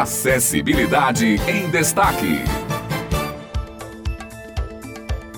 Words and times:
Acessibilidade 0.00 1.38
em 1.46 1.68
Destaque. 1.68 2.71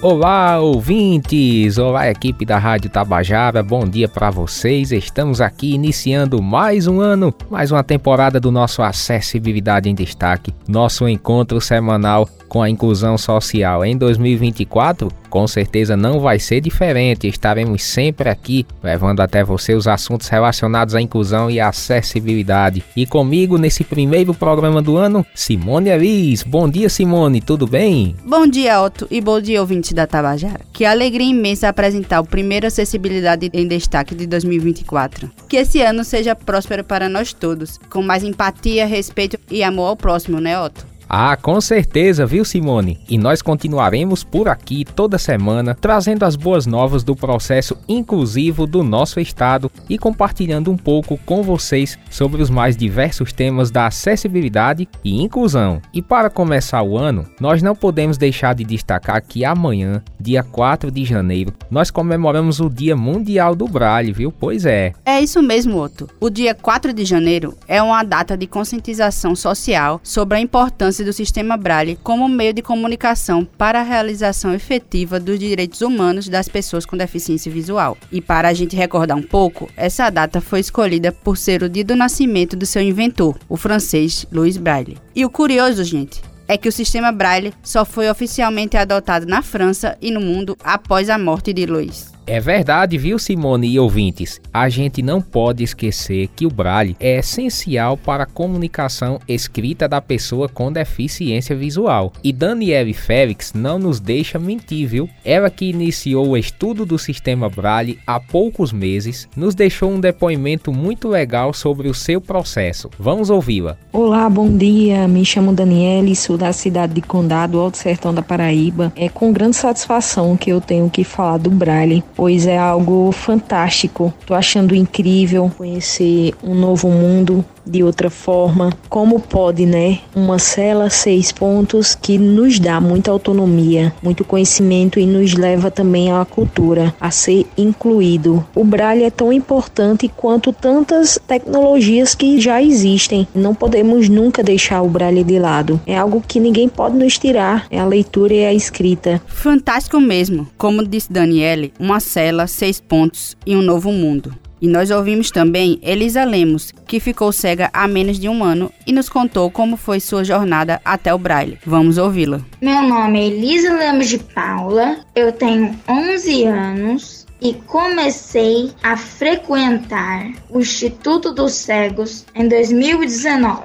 Olá, 0.07 0.61
ouvintes! 0.61 1.79
Olá, 1.79 2.11
equipe 2.11 2.45
da 2.45 2.59
Rádio 2.59 2.91
Tabajara, 2.91 3.62
bom 3.62 3.88
dia 3.88 4.07
para 4.07 4.29
vocês. 4.29 4.93
Estamos 4.93 5.41
aqui 5.41 5.73
iniciando 5.73 6.43
mais 6.43 6.87
um 6.87 7.00
ano, 7.00 7.32
mais 7.50 7.73
uma 7.73 7.82
temporada 7.82 8.38
do 8.38 8.53
nosso 8.53 8.82
Acessibilidade 8.82 9.89
em 9.89 9.95
Destaque, 9.95 10.53
nosso 10.68 11.09
encontro 11.09 11.59
semanal 11.59 12.29
com 12.54 12.62
a 12.62 12.68
inclusão 12.68 13.17
social 13.17 13.82
em 13.85 13.96
2024, 13.96 15.11
com 15.29 15.45
certeza 15.48 15.96
não 15.96 16.21
vai 16.21 16.39
ser 16.39 16.61
diferente. 16.61 17.27
Estaremos 17.27 17.82
sempre 17.82 18.29
aqui 18.29 18.64
levando 18.80 19.21
até 19.21 19.43
você 19.43 19.75
os 19.75 19.89
assuntos 19.89 20.29
relacionados 20.29 20.95
à 20.95 21.00
inclusão 21.00 21.50
e 21.50 21.59
à 21.59 21.71
acessibilidade. 21.71 22.84
E 22.95 23.07
comigo 23.07 23.59
nesse 23.59 23.82
primeiro 23.82 24.32
programa 24.32 24.80
do 24.80 24.96
ano, 24.96 25.27
Simone 25.34 25.91
Elis. 25.91 26.44
Bom 26.44 26.68
dia, 26.68 26.89
Simone, 26.89 27.41
tudo 27.41 27.66
bem? 27.66 28.14
Bom 28.25 28.46
dia, 28.46 28.80
Otto, 28.80 29.08
e 29.11 29.21
bom 29.21 29.41
dia, 29.41 29.61
ouvintes 29.61 29.93
da 29.94 30.07
Tabajara. 30.07 30.61
Que 30.72 30.84
alegria 30.84 31.26
imensa 31.26 31.68
apresentar 31.68 32.20
o 32.20 32.27
primeiro 32.27 32.66
Acessibilidade 32.66 33.50
em 33.52 33.66
Destaque 33.66 34.14
de 34.14 34.27
2024. 34.27 35.30
Que 35.48 35.56
esse 35.56 35.80
ano 35.80 36.05
seja 36.05 36.36
próspero 36.36 36.84
para 36.84 37.08
nós 37.08 37.33
todos, 37.33 37.78
com 37.89 38.02
mais 38.02 38.22
empatia, 38.22 38.86
respeito 38.86 39.38
e 39.50 39.62
amor 39.62 39.88
ao 39.88 39.97
próximo, 39.97 40.41
né, 40.41 40.61
Otto? 40.61 40.94
Ah, 41.17 41.36
com 41.36 41.61
certeza, 41.61 42.27
viu, 42.27 42.45
Simone? 42.45 42.98
E 43.09 43.17
nós 43.17 43.41
continuaremos 43.41 44.25
por 44.25 44.48
aqui 44.48 44.84
toda 44.84 45.17
semana 45.17 45.72
trazendo 45.72 46.25
as 46.25 46.34
boas 46.34 46.67
novas 46.67 47.05
do 47.05 47.14
processo 47.14 47.78
inclusivo 47.89 48.67
do 48.67 48.83
nosso 48.83 49.20
estado 49.20 49.70
e 49.89 49.97
compartilhando 49.97 50.72
um 50.72 50.77
pouco 50.77 51.17
com 51.19 51.41
vocês 51.41 51.97
sobre 52.11 52.42
os 52.42 52.50
mais 52.50 52.77
diversos 52.77 53.33
temas 53.33 53.70
da 53.70 53.86
acessibilidade 53.86 54.89
e 55.05 55.22
inclusão. 55.22 55.81
E 55.92 56.03
para 56.03 56.28
começar 56.28 56.83
o 56.83 56.98
ano, 56.98 57.25
nós 57.41 57.62
não 57.62 57.77
podemos 57.77 58.19
deixar 58.19 58.53
de 58.53 58.64
destacar 58.64 59.22
que 59.22 59.44
amanhã, 59.44 60.03
dia 60.25 60.42
4 60.42 60.91
de 60.91 61.05
janeiro, 61.05 61.53
nós 61.70 61.91
comemoramos 61.91 62.58
o 62.58 62.70
Dia 62.70 62.97
Mundial 62.97 63.55
do 63.55 63.69
Braille, 63.69 64.11
viu? 64.11 64.33
Pois 64.33 64.64
é. 64.64 64.94
É 65.05 65.20
isso 65.20 65.42
mesmo, 65.42 65.78
Otto. 65.78 66.08
O 66.19 66.31
dia 66.31 66.55
4 66.55 66.94
de 66.94 67.05
janeiro 67.05 67.55
é 67.69 67.83
uma 67.83 68.03
data 68.03 68.34
de 68.34 68.47
conscientização 68.47 69.36
social 69.36 70.00
sobre 70.03 70.39
a 70.39 70.41
importância 70.41 71.05
do 71.05 71.12
sistema 71.12 71.58
Braille 71.58 71.98
como 72.03 72.27
meio 72.27 72.55
de 72.55 72.62
comunicação 72.62 73.47
para 73.58 73.81
a 73.81 73.83
realização 73.83 74.55
efetiva 74.55 75.20
dos 75.20 75.39
direitos 75.39 75.83
humanos 75.83 76.27
das 76.27 76.48
pessoas 76.48 76.86
com 76.86 76.97
deficiência 76.97 77.53
visual. 77.53 77.98
E 78.11 78.22
para 78.22 78.48
a 78.48 78.55
gente 78.55 78.75
recordar 78.75 79.19
um 79.19 79.22
pouco, 79.22 79.69
essa 79.77 80.09
data 80.09 80.41
foi 80.41 80.61
escolhida 80.61 81.12
por 81.12 81.36
ser 81.36 81.62
o 81.62 81.69
dia 81.69 81.84
do 81.84 81.94
nascimento 81.94 82.56
do 82.56 82.64
seu 82.64 82.81
inventor, 82.81 83.36
o 83.47 83.59
francês 83.59 84.27
Louis 84.33 84.56
Braille. 84.56 84.97
E 85.14 85.22
o 85.22 85.28
curioso, 85.28 85.84
gente, 85.84 86.22
é 86.47 86.56
que 86.56 86.69
o 86.69 86.73
sistema 86.73 87.11
Braille 87.11 87.55
só 87.62 87.84
foi 87.84 88.09
oficialmente 88.11 88.77
adotado 88.77 89.27
na 89.27 89.42
França 89.42 89.97
e 90.00 90.11
no 90.11 90.20
mundo 90.20 90.56
após 90.62 91.09
a 91.09 91.19
morte 91.19 91.53
de 91.53 91.67
Louis. 91.67 92.12
É 92.27 92.41
verdade, 92.41 92.97
viu, 92.97 93.19
Simone 93.19 93.69
e 93.69 93.78
ouvintes? 93.78 94.41
A 94.50 94.70
gente 94.70 95.03
não 95.03 95.20
pode 95.20 95.62
esquecer 95.62 96.28
que 96.34 96.47
o 96.47 96.50
braille 96.50 96.97
é 96.98 97.19
essencial 97.19 97.98
para 97.98 98.22
a 98.22 98.27
comunicação 98.27 99.20
escrita 99.28 99.86
da 99.86 100.00
pessoa 100.00 100.48
com 100.48 100.72
deficiência 100.72 101.55
visual. 101.55 102.14
E 102.25 102.33
Daniele 102.33 102.94
Félix 102.94 103.53
não 103.53 103.78
nos 103.78 104.00
deixa 104.00 104.39
mentir, 104.39 104.89
viu? 104.89 105.08
Ela 105.22 105.50
que 105.50 105.66
iniciou 105.66 106.28
o 106.28 106.36
estudo 106.36 106.86
do 106.86 106.98
sistema 106.98 107.50
braille 107.50 107.98
há 108.06 108.19
poucos 108.19 108.72
meses, 108.72 109.28
nos 109.36 109.55
deixou 109.55 109.91
um 109.91 110.00
depoimento 110.00 110.72
muito 110.72 111.09
legal 111.09 111.53
sobre 111.53 111.88
o 111.88 111.94
seu 111.94 112.22
processo. 112.22 112.88
Vamos 112.98 113.28
ouvi-la. 113.28 113.77
Olá, 113.92 114.31
bom 114.31 114.48
dia. 114.56 115.06
Me 115.06 115.27
chamo 115.27 115.53
Daniele, 115.53 116.16
sou 116.16 116.38
da 116.38 116.55
cidade 116.55 116.94
de 116.94 117.03
Condado, 117.03 117.61
Alto 117.61 117.77
Sertão 117.77 118.14
da 118.14 118.22
Paraíba. 118.22 118.91
É 118.97 119.11
com 119.11 119.31
grande 119.31 119.56
satisfação 119.56 120.38
que 120.38 120.48
eu 120.48 120.59
tenho 120.59 120.88
que 120.88 121.05
falar 121.05 121.36
do 121.36 121.50
braille 121.50 122.03
pois 122.14 122.47
é 122.47 122.58
algo 122.58 123.10
fantástico. 123.12 124.12
Tô 124.26 124.34
achando 124.34 124.75
incrível 124.75 125.50
conhecer 125.56 126.34
um 126.42 126.54
novo 126.54 126.88
mundo 126.88 127.44
de 127.66 127.82
outra 127.82 128.10
forma. 128.10 128.72
Como 128.88 129.20
pode, 129.20 129.66
né? 129.66 130.00
Uma 130.14 130.38
cela, 130.38 130.91
seis 130.91 131.32
pontos 131.32 131.94
que 131.94 132.19
nos 132.19 132.58
dá 132.58 132.80
muita 132.80 133.10
autonomia, 133.10 133.92
muito 134.02 134.25
conhecimento 134.25 134.98
e 134.98 135.06
nos 135.06 135.34
leva 135.34 135.70
também 135.70 136.12
à 136.12 136.24
cultura, 136.24 136.94
a 137.00 137.10
ser 137.10 137.47
incluído. 137.56 138.44
O 138.54 138.64
Braille 138.64 139.04
é 139.04 139.10
tão 139.10 139.32
importante 139.32 140.08
quanto 140.08 140.53
tantas 140.53 141.19
tecnologias 141.26 142.14
que 142.14 142.41
já 142.41 142.62
existem. 142.62 143.26
Não 143.34 143.54
podemos 143.54 144.08
nunca 144.08 144.42
deixar 144.42 144.82
o 144.82 144.88
Braille 144.88 145.24
de 145.24 145.38
lado. 145.38 145.80
É 145.86 145.97
algo 145.97 146.22
que 146.26 146.41
ninguém 146.41 146.69
pode 146.69 146.97
nos 146.97 147.19
tirar. 147.19 147.66
É 147.70 147.78
a 147.78 147.86
leitura 147.86 148.34
e 148.34 148.44
a 148.44 148.53
escrita. 148.53 149.20
Fantástico 149.26 150.00
mesmo. 150.00 150.47
Como 150.56 150.86
disse 150.86 151.12
Daniele, 151.12 151.72
uma 151.78 152.00
cela, 152.00 152.47
seis 152.47 152.80
pontos 152.80 153.36
e 153.47 153.56
um 153.56 153.62
novo 153.62 153.91
mundo. 153.92 154.34
E 154.64 154.66
nós 154.66 154.91
ouvimos 154.91 155.30
também 155.30 155.78
Elisa 155.82 156.25
Lemos, 156.25 156.72
que 156.86 156.98
ficou 156.98 157.30
cega 157.32 157.69
há 157.70 157.86
menos 157.86 158.19
de 158.19 158.30
um 158.30 158.42
ano 158.42 158.72
e 158.86 158.94
nos 158.94 159.10
contou 159.10 159.50
como 159.50 159.76
foi 159.76 160.00
sua 160.00 160.25
jornada 160.25 160.80
até 160.82 161.12
o 161.12 161.19
Braille. 161.19 161.58
Vamos 161.66 161.98
ouvi-la. 161.98 162.41
Meu 162.62 162.80
nome 162.80 163.20
é 163.20 163.26
Elisa 163.26 163.74
Lemos 163.74 164.08
de 164.08 164.19
Paula, 164.19 165.00
eu 165.14 165.30
tenho 165.32 165.78
11 165.86 166.44
anos 166.44 167.26
e 167.42 167.53
comecei 167.53 168.72
a 168.82 168.97
frequentar 168.97 170.32
o 170.48 170.60
Instituto 170.60 171.34
dos 171.34 171.53
Cegos 171.53 172.24
em 172.34 172.48
2019. 172.48 173.64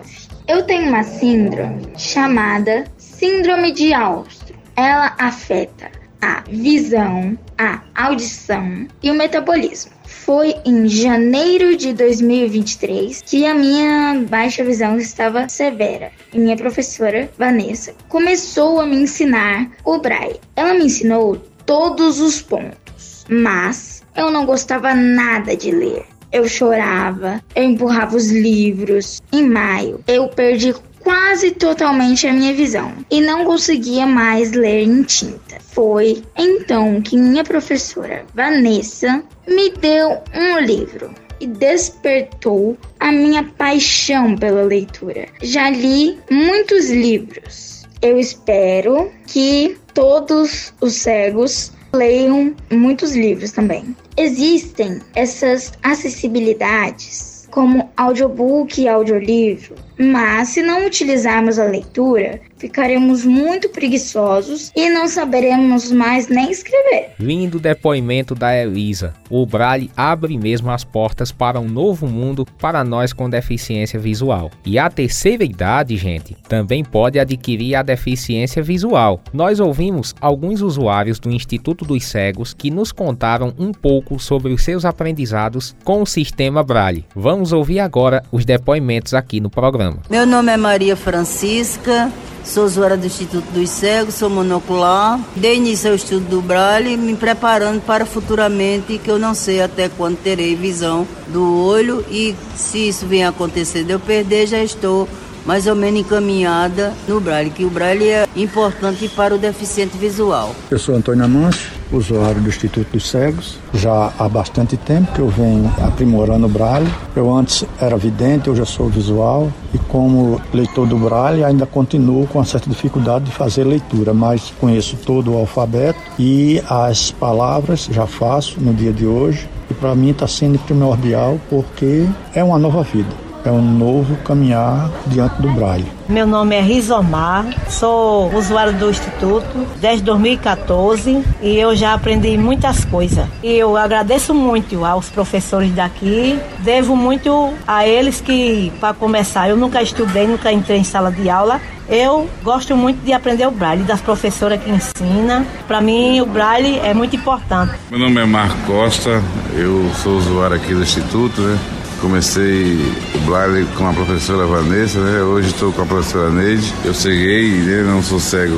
Eu 0.49 0.63
tenho 0.63 0.89
uma 0.89 1.03
síndrome 1.03 1.87
chamada 1.97 2.83
Síndrome 2.97 3.71
de 3.71 3.93
Austro. 3.93 4.53
Ela 4.75 5.15
afeta 5.17 5.89
a 6.21 6.43
visão, 6.49 7.39
a 7.57 7.79
audição 7.95 8.85
e 9.01 9.09
o 9.09 9.13
metabolismo. 9.13 9.97
Foi 10.09 10.55
em 10.65 10.87
janeiro 10.87 11.77
de 11.77 11.93
2023 11.93 13.21
que 13.25 13.45
a 13.45 13.53
minha 13.53 14.25
baixa 14.27 14.63
visão 14.63 14.97
estava 14.97 15.47
severa. 15.47 16.11
E 16.33 16.39
minha 16.39 16.57
professora, 16.57 17.29
Vanessa, 17.37 17.93
começou 18.09 18.81
a 18.81 18.85
me 18.85 18.97
ensinar 18.97 19.71
o 19.85 19.99
braille. 19.99 20.39
Ela 20.55 20.73
me 20.73 20.85
ensinou 20.85 21.37
todos 21.65 22.19
os 22.19 22.41
pontos, 22.41 23.25
mas 23.29 24.03
eu 24.15 24.31
não 24.31 24.45
gostava 24.45 24.93
nada 24.95 25.55
de 25.55 25.71
ler. 25.71 26.03
Eu 26.31 26.47
chorava, 26.47 27.43
eu 27.55 27.63
empurrava 27.63 28.15
os 28.15 28.31
livros. 28.31 29.21
Em 29.31 29.47
maio, 29.47 30.03
eu 30.07 30.27
perdi 30.27 30.73
quase 31.09 31.49
totalmente 31.49 32.27
a 32.27 32.33
minha 32.33 32.53
visão 32.53 32.93
e 33.09 33.19
não 33.19 33.43
conseguia 33.43 34.05
mais 34.05 34.51
ler 34.51 34.83
em 34.83 35.01
tinta. 35.01 35.57
Foi 35.59 36.21
então 36.37 37.01
que 37.01 37.17
minha 37.17 37.43
professora 37.43 38.27
Vanessa 38.35 39.23
me 39.47 39.71
deu 39.71 40.21
um 40.35 40.59
livro 40.59 41.11
e 41.39 41.47
despertou 41.47 42.77
a 42.99 43.11
minha 43.11 43.43
paixão 43.43 44.37
pela 44.37 44.61
leitura. 44.61 45.25
Já 45.41 45.71
li 45.71 46.19
muitos 46.29 46.91
livros. 46.91 47.87
Eu 48.03 48.19
espero 48.19 49.11
que 49.25 49.79
todos 49.95 50.71
os 50.79 50.93
cegos 50.93 51.71
leiam 51.91 52.53
muitos 52.69 53.15
livros 53.15 53.51
também. 53.51 53.95
Existem 54.15 54.99
essas 55.15 55.73
acessibilidades 55.81 57.38
como 57.49 57.89
audiobook 57.95 58.81
e 58.81 58.87
audiolivro, 58.87 59.75
mas 59.97 60.49
se 60.49 60.61
não 60.61 60.85
utilizarmos 60.85 61.59
a 61.59 61.65
leitura, 61.65 62.39
ficaremos 62.57 63.25
muito 63.25 63.69
preguiçosos 63.69 64.71
e 64.75 64.89
não 64.89 65.07
saberemos 65.07 65.91
mais 65.91 66.27
nem 66.27 66.51
escrever. 66.51 67.11
Lindo 67.19 67.59
depoimento 67.59 68.35
da 68.35 68.55
Elisa. 68.55 69.13
O 69.29 69.45
Braille 69.45 69.89
abre 69.95 70.37
mesmo 70.37 70.69
as 70.71 70.83
portas 70.83 71.31
para 71.31 71.59
um 71.59 71.67
novo 71.67 72.07
mundo 72.07 72.45
para 72.59 72.83
nós 72.83 73.13
com 73.13 73.29
deficiência 73.29 73.99
visual. 73.99 74.51
E 74.65 74.77
a 74.77 74.89
terceira 74.89 75.43
idade, 75.43 75.95
gente, 75.97 76.35
também 76.47 76.83
pode 76.83 77.19
adquirir 77.19 77.75
a 77.75 77.81
deficiência 77.81 78.61
visual. 78.61 79.21
Nós 79.33 79.59
ouvimos 79.59 80.13
alguns 80.19 80.61
usuários 80.61 81.19
do 81.19 81.31
Instituto 81.31 81.85
dos 81.85 82.05
Cegos 82.05 82.53
que 82.53 82.69
nos 82.69 82.91
contaram 82.91 83.53
um 83.57 83.71
pouco 83.71 84.19
sobre 84.19 84.51
os 84.53 84.63
seus 84.63 84.85
aprendizados 84.85 85.75
com 85.83 86.01
o 86.01 86.05
sistema 86.05 86.63
Braille. 86.63 87.05
Vamos 87.15 87.38
ouvir 87.51 87.79
agora 87.79 88.23
os 88.31 88.45
depoimentos 88.45 89.13
aqui 89.13 89.39
no 89.39 89.49
programa. 89.49 89.97
Meu 90.09 90.25
nome 90.25 90.51
é 90.51 90.57
Maria 90.57 90.95
Francisca, 90.95 92.11
Sou 92.43 92.65
usuária 92.65 92.97
do 92.97 93.05
Instituto 93.05 93.45
dos 93.51 93.69
Cegos, 93.69 94.15
sou 94.15 94.27
monocular. 94.27 95.19
Dei 95.35 95.57
início 95.57 95.89
ao 95.89 95.95
estudo 95.95 96.25
do 96.29 96.41
Braille, 96.41 96.97
me 96.97 97.15
preparando 97.15 97.79
para 97.81 98.07
futuramente, 98.07 98.97
que 98.97 99.11
eu 99.11 99.19
não 99.19 99.35
sei 99.35 99.61
até 99.61 99.87
quando 99.87 100.17
terei 100.17 100.55
visão 100.55 101.07
do 101.27 101.63
olho 101.63 102.03
e 102.09 102.35
se 102.55 102.87
isso 102.87 103.05
vier 103.05 103.27
acontecer 103.27 103.83
de 103.83 103.91
eu 103.91 103.99
perder, 103.99 104.47
já 104.47 104.63
estou 104.63 105.07
mais 105.45 105.67
ou 105.67 105.75
menos 105.75 105.99
encaminhada 105.99 106.93
no 107.07 107.19
Braille, 107.19 107.51
que 107.51 107.65
o 107.65 107.69
Braille 107.69 108.09
é 108.09 108.27
importante 108.35 109.07
para 109.09 109.35
o 109.35 109.37
deficiente 109.37 109.97
visual. 109.97 110.55
Eu 110.71 110.79
sou 110.79 110.95
Antônio 110.95 111.23
Amâncio, 111.23 111.69
usuário 111.91 112.41
do 112.41 112.49
Instituto 112.49 112.87
dos 112.91 113.09
Cegos. 113.09 113.57
Já 113.73 114.11
há 114.17 114.27
bastante 114.27 114.77
tempo 114.77 115.11
que 115.13 115.19
eu 115.19 115.29
venho 115.29 115.71
aprimorando 115.81 116.45
o 116.45 116.49
Braille. 116.49 116.89
Eu 117.15 117.33
antes 117.33 117.65
era 117.79 117.97
vidente, 117.97 118.49
hoje 118.49 118.61
eu 118.61 118.65
sou 118.65 118.87
visual 118.89 119.51
e 119.73 119.77
como 119.77 120.41
leitor 120.53 120.87
do 120.87 120.97
Braille 120.97 121.43
ainda 121.43 121.65
continuo 121.65 122.27
com 122.27 122.39
uma 122.39 122.45
certa 122.45 122.69
dificuldade 122.69 123.25
de 123.25 123.31
fazer 123.31 123.63
leitura, 123.63 124.13
mas 124.13 124.53
conheço 124.59 124.97
todo 124.97 125.33
o 125.33 125.37
alfabeto 125.37 125.99
e 126.17 126.61
as 126.69 127.11
palavras 127.11 127.87
já 127.91 128.05
faço 128.07 128.59
no 128.59 128.73
dia 128.73 128.91
de 128.91 129.05
hoje 129.05 129.47
e 129.69 129.73
para 129.73 129.93
mim 129.95 130.09
está 130.09 130.27
sendo 130.27 130.57
primordial 130.59 131.39
porque 131.49 132.07
é 132.33 132.43
uma 132.43 132.57
nova 132.57 132.83
vida 132.83 133.28
é 133.45 133.51
um 133.51 133.61
novo 133.61 134.15
caminhar 134.17 134.89
diante 135.07 135.41
do 135.41 135.49
Braille. 135.49 135.85
Meu 136.07 136.25
nome 136.25 136.55
é 136.55 136.61
Rizomar, 136.61 137.45
sou 137.69 138.33
usuário 138.33 138.73
do 138.73 138.89
Instituto 138.89 139.67
desde 139.79 140.03
2014 140.03 141.23
e 141.41 141.55
eu 141.55 141.75
já 141.75 141.93
aprendi 141.93 142.37
muitas 142.37 142.83
coisas. 142.85 143.25
E 143.43 143.53
eu 143.53 143.77
agradeço 143.77 144.33
muito 144.33 144.83
aos 144.83 145.09
professores 145.09 145.71
daqui, 145.71 146.39
devo 146.59 146.95
muito 146.95 147.53
a 147.67 147.87
eles 147.87 148.21
que, 148.21 148.71
para 148.79 148.93
começar, 148.93 149.49
eu 149.49 149.57
nunca 149.57 149.81
estudei, 149.81 150.27
nunca 150.27 150.51
entrei 150.51 150.79
em 150.79 150.83
sala 150.83 151.11
de 151.11 151.29
aula, 151.29 151.61
eu 151.87 152.29
gosto 152.43 152.75
muito 152.75 153.03
de 153.03 153.13
aprender 153.13 153.47
o 153.47 153.51
braille, 153.51 153.83
das 153.83 154.01
professoras 154.01 154.61
que 154.61 154.69
ensinam. 154.69 155.45
Para 155.67 155.81
mim, 155.81 156.21
o 156.21 156.25
braille 156.25 156.79
é 156.79 156.93
muito 156.93 157.15
importante. 157.15 157.73
Meu 157.89 157.99
nome 157.99 158.21
é 158.21 158.25
Marco 158.25 158.57
Costa, 158.65 159.21
eu 159.55 159.89
sou 160.03 160.17
usuário 160.17 160.55
aqui 160.55 160.73
do 160.73 160.83
Instituto, 160.83 161.41
né? 161.41 161.59
Comecei 162.01 162.77
o 163.13 163.19
Braille 163.25 163.65
com 163.77 163.87
a 163.87 163.93
professora 163.93 164.45
Vanessa, 164.45 164.99
né? 164.99 165.21
Hoje 165.21 165.49
estou 165.49 165.71
com 165.73 165.81
a 165.81 165.85
professora 165.85 166.29
Neide. 166.29 166.73
Eu 166.85 166.93
ceguei, 166.93 167.51
né? 167.51 167.83
não 167.83 168.01
sou 168.01 168.19
cego 168.19 168.55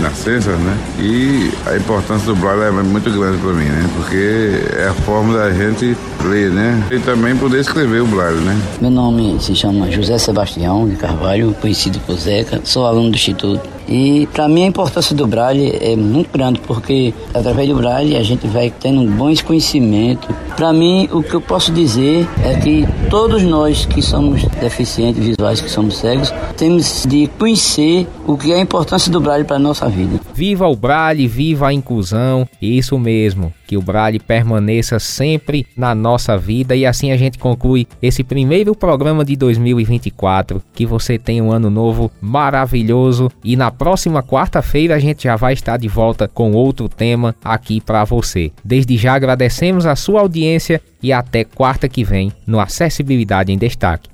nascença, 0.00 0.50
né? 0.56 0.78
E 0.98 1.50
a 1.66 1.76
importância 1.76 2.26
do 2.26 2.36
Braille 2.36 2.62
é 2.62 2.82
muito 2.82 3.10
grande 3.10 3.38
para 3.38 3.52
mim, 3.52 3.66
né? 3.66 3.90
Porque 3.96 4.76
é 4.78 4.88
a 4.88 4.94
forma 4.94 5.36
da 5.36 5.52
gente 5.52 5.96
ler, 6.24 6.50
né? 6.50 6.82
E 6.90 6.98
também 6.98 7.36
poder 7.36 7.60
escrever 7.60 8.00
o 8.00 8.06
Braille, 8.06 8.40
né? 8.40 8.58
Meu 8.80 8.90
nome 8.90 9.38
se 9.38 9.54
chama 9.54 9.90
José 9.90 10.16
Sebastião 10.16 10.88
de 10.88 10.96
Carvalho, 10.96 11.54
conhecido 11.60 12.00
por 12.00 12.16
Zeca. 12.16 12.60
Sou 12.64 12.86
aluno 12.86 13.10
do 13.10 13.16
Instituto 13.16 13.77
e 13.88 14.28
para 14.32 14.46
mim 14.48 14.64
a 14.64 14.66
importância 14.66 15.14
do 15.14 15.26
Braille 15.26 15.78
é 15.80 15.96
muito 15.96 16.30
grande, 16.30 16.60
porque 16.60 17.14
através 17.32 17.68
do 17.68 17.76
Braille 17.76 18.16
a 18.16 18.22
gente 18.22 18.46
vai 18.46 18.70
tendo 18.70 19.02
bons 19.10 19.40
conhecimentos. 19.40 20.28
Para 20.54 20.72
mim, 20.72 21.08
o 21.10 21.22
que 21.22 21.34
eu 21.34 21.40
posso 21.40 21.72
dizer 21.72 22.28
é 22.44 22.54
que 22.56 22.86
todos 23.10 23.42
nós 23.42 23.86
que 23.86 24.02
somos 24.02 24.44
deficientes 24.60 25.24
visuais, 25.24 25.60
que 25.60 25.70
somos 25.70 25.96
cegos, 25.96 26.32
temos 26.56 27.06
de 27.06 27.26
conhecer 27.38 28.06
o 28.26 28.36
que 28.36 28.52
é 28.52 28.56
a 28.56 28.60
importância 28.60 29.10
do 29.10 29.20
Braille 29.20 29.44
para 29.44 29.56
a 29.56 29.60
nossa 29.60 29.88
vida. 29.88 30.20
Viva 30.34 30.66
o 30.68 30.76
Braille, 30.76 31.26
viva 31.26 31.68
a 31.68 31.72
inclusão, 31.72 32.46
isso 32.60 32.98
mesmo 32.98 33.52
que 33.68 33.76
o 33.76 33.82
Braille 33.82 34.18
permaneça 34.18 34.98
sempre 34.98 35.66
na 35.76 35.94
nossa 35.94 36.38
vida 36.38 36.74
e 36.74 36.86
assim 36.86 37.12
a 37.12 37.18
gente 37.18 37.38
conclui 37.38 37.86
esse 38.00 38.24
primeiro 38.24 38.74
programa 38.74 39.22
de 39.26 39.36
2024. 39.36 40.62
Que 40.72 40.86
você 40.86 41.18
tenha 41.18 41.44
um 41.44 41.52
ano 41.52 41.68
novo 41.68 42.10
maravilhoso 42.18 43.30
e 43.44 43.56
na 43.56 43.70
próxima 43.70 44.22
quarta-feira 44.22 44.96
a 44.96 44.98
gente 44.98 45.24
já 45.24 45.36
vai 45.36 45.52
estar 45.52 45.76
de 45.76 45.86
volta 45.86 46.26
com 46.26 46.52
outro 46.52 46.88
tema 46.88 47.36
aqui 47.44 47.78
para 47.78 48.04
você. 48.04 48.50
Desde 48.64 48.96
já 48.96 49.12
agradecemos 49.12 49.84
a 49.84 49.94
sua 49.94 50.22
audiência 50.22 50.80
e 51.02 51.12
até 51.12 51.44
quarta 51.44 51.88
que 51.88 52.04
vem 52.04 52.32
no 52.46 52.60
Acessibilidade 52.60 53.52
em 53.52 53.58
Destaque. 53.58 54.08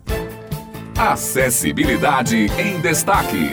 Acessibilidade 0.97 2.47
em 2.59 2.81
Destaque. 2.81 3.51